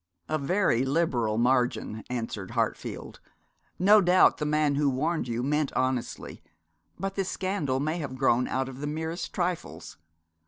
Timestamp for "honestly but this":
5.73-7.29